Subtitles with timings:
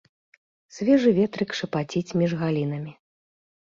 [0.77, 2.93] Свежы ветрык шапаціць між галінамі.